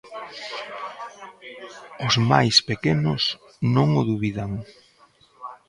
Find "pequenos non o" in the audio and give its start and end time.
2.69-4.01